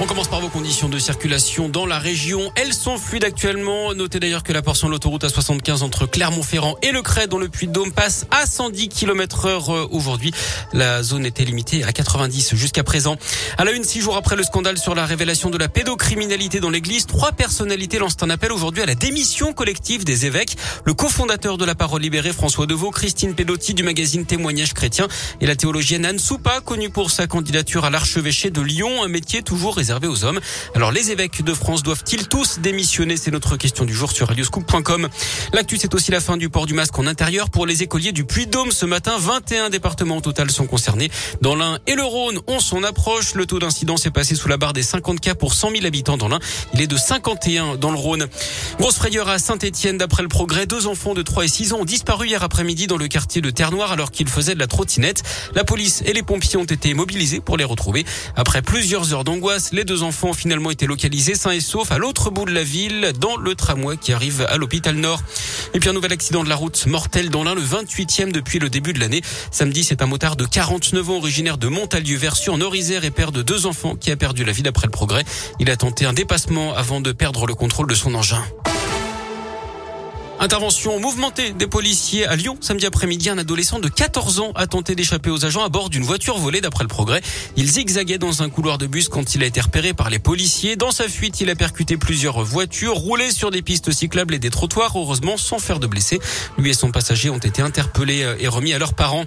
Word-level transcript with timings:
On 0.00 0.06
commence 0.06 0.28
par 0.28 0.40
vos 0.40 0.48
conditions 0.48 0.88
de 0.88 0.96
circulation 1.00 1.68
dans 1.68 1.84
la 1.84 1.98
région. 1.98 2.52
Elles 2.54 2.72
sont 2.72 2.98
fluides 2.98 3.24
actuellement. 3.24 3.92
Notez 3.94 4.20
d'ailleurs 4.20 4.44
que 4.44 4.52
la 4.52 4.62
portion 4.62 4.86
de 4.86 4.92
l'autoroute 4.92 5.24
à 5.24 5.28
75 5.28 5.82
entre 5.82 6.06
Clermont-Ferrand 6.06 6.76
et 6.82 6.92
le 6.92 7.02
Cray 7.02 7.26
dans 7.26 7.38
le 7.38 7.48
Puy-de-Dôme 7.48 7.90
passe 7.90 8.24
à 8.30 8.46
110 8.46 8.90
km 8.90 9.46
heure 9.46 9.92
aujourd'hui. 9.92 10.30
La 10.72 11.02
zone 11.02 11.26
était 11.26 11.44
limitée 11.44 11.82
à 11.82 11.92
90 11.92 12.54
jusqu'à 12.54 12.84
présent. 12.84 13.16
À 13.56 13.64
la 13.64 13.72
une, 13.72 13.82
six 13.82 14.00
jours 14.00 14.16
après 14.16 14.36
le 14.36 14.44
scandale 14.44 14.78
sur 14.78 14.94
la 14.94 15.04
révélation 15.04 15.50
de 15.50 15.58
la 15.58 15.68
pédocriminalité 15.68 16.60
dans 16.60 16.70
l'église, 16.70 17.06
trois 17.06 17.32
personnalités 17.32 17.98
lancent 17.98 18.22
un 18.22 18.30
appel 18.30 18.52
aujourd'hui 18.52 18.84
à 18.84 18.86
la 18.86 18.94
démission 18.94 19.52
collective 19.52 20.04
des 20.04 20.26
évêques. 20.26 20.56
Le 20.84 20.94
cofondateur 20.94 21.58
de 21.58 21.64
la 21.64 21.74
parole 21.74 22.02
libérée, 22.02 22.32
François 22.32 22.66
Deveau, 22.66 22.92
Christine 22.92 23.34
Pedotti 23.34 23.74
du 23.74 23.82
magazine 23.82 24.26
Témoignages 24.26 24.74
chrétiens 24.74 25.08
et 25.40 25.46
la 25.46 25.56
théologienne 25.56 26.04
Anne 26.04 26.20
Soupa, 26.20 26.60
connue 26.60 26.90
pour 26.90 27.10
sa 27.10 27.26
candidature 27.26 27.84
à 27.84 27.90
l'archevêché 27.90 28.50
de 28.50 28.60
Lyon, 28.60 29.02
un 29.02 29.08
métier 29.08 29.42
toujours 29.42 29.74
réservé 29.74 29.87
Alors 30.74 30.92
les 30.92 31.10
évêques 31.10 31.42
de 31.42 31.54
France 31.54 31.82
doivent-ils 31.82 32.28
tous 32.28 32.58
démissionner? 32.60 33.16
C'est 33.16 33.30
notre 33.30 33.56
question 33.56 33.84
du 33.84 33.94
jour 33.94 34.12
sur 34.12 34.28
radioscoop.com. 34.28 35.08
L'actu, 35.52 35.76
c'est 35.78 35.94
aussi 35.94 36.10
la 36.10 36.20
fin 36.20 36.36
du 36.36 36.48
port 36.48 36.66
du 36.66 36.74
masque 36.74 36.98
en 36.98 37.06
intérieur 37.06 37.50
pour 37.50 37.66
les 37.66 37.82
écoliers 37.82 38.12
du 38.12 38.24
Puy-de-Dôme. 38.24 38.70
Ce 38.70 38.86
matin, 38.86 39.16
21 39.18 39.70
départements 39.70 40.18
au 40.18 40.20
total 40.20 40.50
sont 40.50 40.66
concernés. 40.66 41.10
Dans 41.40 41.54
l'Ain 41.54 41.78
et 41.86 41.94
le 41.94 42.02
Rhône, 42.02 42.40
on 42.46 42.60
s'en 42.60 42.82
approche. 42.82 43.34
Le 43.34 43.46
taux 43.46 43.58
d'incidence 43.58 44.06
est 44.06 44.10
passé 44.10 44.34
sous 44.34 44.48
la 44.48 44.56
barre 44.56 44.72
des 44.72 44.82
50 44.82 45.20
cas 45.20 45.34
pour 45.34 45.54
100 45.54 45.70
000 45.70 45.86
habitants 45.86 46.16
dans 46.16 46.28
l'Ain. 46.28 46.40
Il 46.74 46.80
est 46.80 46.86
de 46.86 46.96
51 46.96 47.76
dans 47.76 47.90
le 47.90 47.98
Rhône. 47.98 48.26
Grosse 48.78 48.96
frayeur 48.96 49.28
à 49.28 49.38
Saint-Etienne. 49.38 49.98
D'après 49.98 50.22
le 50.22 50.28
progrès, 50.28 50.66
deux 50.66 50.86
enfants 50.86 51.14
de 51.14 51.22
3 51.22 51.44
et 51.44 51.48
6 51.48 51.72
ans 51.72 51.78
ont 51.80 51.84
disparu 51.84 52.28
hier 52.28 52.42
après-midi 52.42 52.86
dans 52.86 52.96
le 52.96 53.08
quartier 53.08 53.40
de 53.40 53.50
Terre-Noire 53.50 53.92
alors 53.92 54.10
qu'ils 54.10 54.28
faisaient 54.28 54.54
de 54.54 54.58
la 54.58 54.66
trottinette. 54.66 55.22
La 55.54 55.64
police 55.64 56.02
et 56.04 56.12
les 56.12 56.22
pompiers 56.22 56.58
ont 56.58 56.64
été 56.64 56.94
mobilisés 56.94 57.40
pour 57.40 57.56
les 57.56 57.64
retrouver. 57.64 58.04
Après 58.36 58.62
plusieurs 58.62 59.12
heures 59.12 59.24
d'angoisse, 59.24 59.72
les 59.78 59.84
deux 59.84 60.02
enfants 60.02 60.30
ont 60.30 60.34
finalement 60.34 60.72
été 60.72 60.88
localisés 60.88 61.36
sains 61.36 61.52
et 61.52 61.60
saufs 61.60 61.92
à 61.92 61.98
l'autre 61.98 62.30
bout 62.30 62.44
de 62.44 62.50
la 62.50 62.64
ville, 62.64 63.12
dans 63.20 63.36
le 63.36 63.54
tramway 63.54 63.96
qui 63.96 64.12
arrive 64.12 64.44
à 64.48 64.56
l'hôpital 64.56 64.96
Nord. 64.96 65.22
Et 65.72 65.78
puis 65.78 65.88
un 65.88 65.92
nouvel 65.92 66.12
accident 66.12 66.42
de 66.42 66.48
la 66.48 66.56
route 66.56 66.86
mortel 66.86 67.30
dans 67.30 67.44
l'un, 67.44 67.54
le 67.54 67.62
28e 67.62 68.32
depuis 68.32 68.58
le 68.58 68.70
début 68.70 68.92
de 68.92 68.98
l'année. 68.98 69.22
Samedi, 69.52 69.84
c'est 69.84 70.02
un 70.02 70.06
motard 70.06 70.34
de 70.34 70.46
49 70.46 71.10
ans 71.10 71.18
originaire 71.18 71.58
de 71.58 71.68
Montalieu-Versu 71.68 72.50
en 72.50 72.60
Orisère 72.60 73.04
et 73.04 73.12
père 73.12 73.30
de 73.30 73.40
deux 73.40 73.66
enfants 73.66 73.94
qui 73.94 74.10
a 74.10 74.16
perdu 74.16 74.42
la 74.42 74.50
vie 74.50 74.64
d'après 74.64 74.88
le 74.88 74.90
progrès. 74.90 75.22
Il 75.60 75.70
a 75.70 75.76
tenté 75.76 76.06
un 76.06 76.12
dépassement 76.12 76.74
avant 76.74 77.00
de 77.00 77.12
perdre 77.12 77.46
le 77.46 77.54
contrôle 77.54 77.86
de 77.86 77.94
son 77.94 78.16
engin. 78.16 78.42
Intervention 80.40 81.00
mouvementée 81.00 81.50
des 81.50 81.66
policiers 81.66 82.24
à 82.24 82.36
Lyon. 82.36 82.56
Samedi 82.60 82.86
après-midi, 82.86 83.28
un 83.28 83.38
adolescent 83.38 83.80
de 83.80 83.88
14 83.88 84.38
ans 84.38 84.52
a 84.54 84.68
tenté 84.68 84.94
d'échapper 84.94 85.30
aux 85.30 85.44
agents 85.44 85.64
à 85.64 85.68
bord 85.68 85.90
d'une 85.90 86.04
voiture 86.04 86.38
volée 86.38 86.60
d'après 86.60 86.84
le 86.84 86.88
progrès. 86.88 87.22
Il 87.56 87.68
zigzaguait 87.68 88.18
dans 88.18 88.40
un 88.44 88.48
couloir 88.48 88.78
de 88.78 88.86
bus 88.86 89.08
quand 89.08 89.34
il 89.34 89.42
a 89.42 89.46
été 89.46 89.60
repéré 89.60 89.94
par 89.94 90.10
les 90.10 90.20
policiers. 90.20 90.76
Dans 90.76 90.92
sa 90.92 91.08
fuite, 91.08 91.40
il 91.40 91.50
a 91.50 91.56
percuté 91.56 91.96
plusieurs 91.96 92.40
voitures, 92.44 92.94
roulé 92.94 93.32
sur 93.32 93.50
des 93.50 93.62
pistes 93.62 93.90
cyclables 93.90 94.32
et 94.32 94.38
des 94.38 94.50
trottoirs, 94.50 94.92
heureusement 94.96 95.36
sans 95.36 95.58
faire 95.58 95.80
de 95.80 95.88
blessés. 95.88 96.20
Lui 96.56 96.70
et 96.70 96.74
son 96.74 96.92
passager 96.92 97.30
ont 97.30 97.38
été 97.38 97.60
interpellés 97.60 98.22
euh, 98.22 98.36
et 98.38 98.46
remis 98.46 98.72
à 98.72 98.78
leurs 98.78 98.94
parents. 98.94 99.24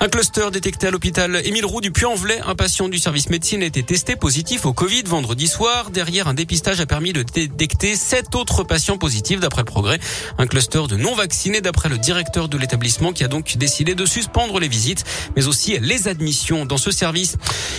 Un 0.00 0.08
cluster 0.08 0.50
détecté 0.50 0.86
à 0.86 0.90
l'hôpital 0.90 1.38
Émile 1.44 1.66
Roux 1.66 1.82
du 1.82 1.90
Puy-en-Velay. 1.90 2.40
Un 2.46 2.54
patient 2.54 2.88
du 2.88 2.98
service 2.98 3.28
médecine 3.28 3.62
a 3.62 3.66
été 3.66 3.82
testé 3.82 4.16
positif 4.16 4.64
au 4.64 4.72
Covid 4.72 5.02
vendredi 5.02 5.48
soir. 5.48 5.90
Derrière, 5.90 6.28
un 6.28 6.34
dépistage 6.34 6.80
a 6.80 6.86
permis 6.86 7.12
de 7.12 7.22
détecter 7.22 7.94
sept 7.94 8.34
autres 8.34 8.64
patients 8.64 8.96
positifs 8.96 9.40
d'après 9.40 9.60
le 9.60 9.66
progrès 9.66 10.00
cluster 10.48 10.82
de 10.88 10.96
non-vaccinés 10.96 11.60
d'après 11.60 11.88
le 11.88 11.98
directeur 11.98 12.48
de 12.48 12.58
l'établissement 12.58 13.12
qui 13.12 13.24
a 13.24 13.28
donc 13.28 13.56
décidé 13.56 13.94
de 13.94 14.06
suspendre 14.06 14.58
les 14.58 14.68
visites, 14.68 15.04
mais 15.36 15.46
aussi 15.46 15.78
les 15.80 16.08
admissions 16.08 16.66
dans 16.66 16.76
ce 16.76 16.90
service. 16.90 17.36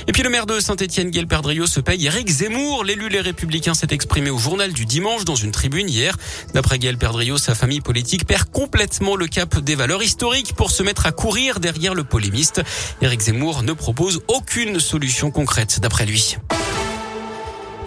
Et 0.08 0.12
puis 0.12 0.24
le 0.24 0.30
maire 0.30 0.46
de 0.46 0.60
Saint-Etienne, 0.60 1.12
Gaël 1.12 1.28
Perdriau, 1.28 1.68
se 1.68 1.80
paye 1.80 2.06
Eric 2.06 2.30
Zemmour. 2.30 2.84
L'élu 2.84 3.10
Les 3.10 3.22
Républicains 3.22 3.74
s'est 3.74 3.88
exprimé 3.92 4.30
au 4.30 4.38
journal 4.38 4.74
du 4.74 4.86
dimanche 4.86 5.26
dans 5.26 5.36
une 5.36 5.52
tribune 5.52 5.90
hier. 5.90 6.16
D'après 6.54 6.80
Gaël 6.80 6.98
Perdriau, 6.98 7.38
sa 7.38 7.56
famille 7.56 7.82
politique 7.82 8.26
perd 8.26 8.50
complètement 8.52 9.16
le 9.16 9.28
cap 9.28 9.60
des 9.60 9.76
valeurs 9.76 10.04
historiques 10.04 10.54
pour 10.56 10.72
se 10.72 10.84
mettre 10.84 11.06
à 11.06 11.12
courir 11.12 11.60
derrière 11.60 11.94
le 11.94 12.04
polémiste. 12.04 12.62
Eric 13.02 13.22
Zemmour 13.22 13.64
ne 13.64 13.74
propose 13.74 14.22
aucune 14.28 14.80
solution 14.80 15.32
concrète 15.32 15.80
d'après 15.80 16.06
lui. 16.06 16.38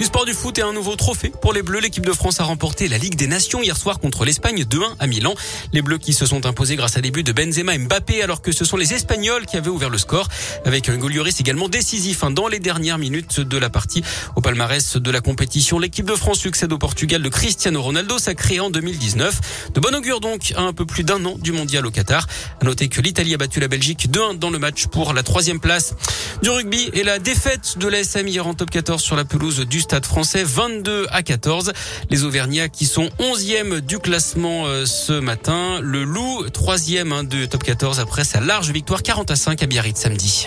Du 0.00 0.06
sport 0.06 0.24
du 0.24 0.32
foot 0.32 0.56
et 0.56 0.62
un 0.62 0.72
nouveau 0.72 0.96
trophée 0.96 1.30
pour 1.42 1.52
les 1.52 1.60
Bleus. 1.60 1.80
L'équipe 1.80 2.06
de 2.06 2.12
France 2.14 2.40
a 2.40 2.44
remporté 2.44 2.88
la 2.88 2.96
Ligue 2.96 3.16
des 3.16 3.26
Nations 3.26 3.62
hier 3.62 3.76
soir 3.76 4.00
contre 4.00 4.24
l'Espagne 4.24 4.62
2-1 4.62 4.94
à 4.98 5.06
Milan. 5.06 5.34
Les 5.74 5.82
Bleus 5.82 5.98
qui 5.98 6.14
se 6.14 6.24
sont 6.24 6.46
imposés 6.46 6.76
grâce 6.76 6.96
à 6.96 7.02
des 7.02 7.10
buts 7.10 7.22
de 7.22 7.32
Benzema 7.32 7.74
et 7.74 7.78
Mbappé 7.78 8.22
alors 8.22 8.40
que 8.40 8.50
ce 8.50 8.64
sont 8.64 8.78
les 8.78 8.94
Espagnols 8.94 9.44
qui 9.44 9.58
avaient 9.58 9.68
ouvert 9.68 9.90
le 9.90 9.98
score 9.98 10.26
avec 10.64 10.88
un 10.88 10.96
goal 10.96 11.12
également 11.38 11.68
décisif 11.68 12.24
hein, 12.24 12.30
dans 12.30 12.48
les 12.48 12.60
dernières 12.60 12.96
minutes 12.96 13.40
de 13.40 13.58
la 13.58 13.68
partie. 13.68 14.02
Au 14.36 14.40
palmarès 14.40 14.96
de 14.96 15.10
la 15.10 15.20
compétition, 15.20 15.78
l'équipe 15.78 16.06
de 16.06 16.14
France 16.14 16.38
succède 16.38 16.72
au 16.72 16.78
Portugal 16.78 17.20
de 17.20 17.28
Cristiano 17.28 17.82
Ronaldo, 17.82 18.18
sacré 18.18 18.58
en 18.58 18.70
2019. 18.70 19.70
De 19.74 19.80
bon 19.80 19.94
augure 19.94 20.20
donc 20.20 20.54
à 20.56 20.62
un 20.62 20.72
peu 20.72 20.86
plus 20.86 21.04
d'un 21.04 21.22
an 21.26 21.34
du 21.36 21.52
mondial 21.52 21.84
au 21.84 21.90
Qatar. 21.90 22.26
À 22.62 22.64
noter 22.64 22.88
que 22.88 23.02
l'Italie 23.02 23.34
a 23.34 23.36
battu 23.36 23.60
la 23.60 23.68
Belgique 23.68 24.10
2-1 24.10 24.38
dans 24.38 24.48
le 24.48 24.58
match 24.58 24.86
pour 24.86 25.12
la 25.12 25.22
troisième 25.22 25.60
place. 25.60 25.94
Du 26.42 26.48
rugby 26.48 26.88
et 26.94 27.02
la 27.02 27.18
défaite 27.18 27.76
de 27.76 27.86
l'ASM 27.86 28.26
hier 28.26 28.46
en 28.46 28.54
top 28.54 28.70
14 28.70 29.02
sur 29.02 29.14
la 29.14 29.26
pelouse 29.26 29.60
du 29.66 29.82
Stade 29.90 30.06
français 30.06 30.44
22 30.44 31.08
à 31.10 31.24
14. 31.24 31.72
Les 32.10 32.22
Auvergnats 32.22 32.68
qui 32.68 32.86
sont 32.86 33.08
11e 33.18 33.80
du 33.80 33.98
classement 33.98 34.66
euh, 34.66 34.86
ce 34.86 35.18
matin. 35.18 35.80
Le 35.82 36.04
Loup 36.04 36.44
3e 36.46 37.12
hein, 37.12 37.24
de 37.24 37.44
top 37.44 37.64
14 37.64 37.98
après 37.98 38.22
sa 38.22 38.38
large 38.38 38.70
victoire 38.70 39.02
40 39.02 39.32
à 39.32 39.34
5 39.34 39.60
à 39.64 39.66
Biarritz 39.66 39.98
samedi. 39.98 40.46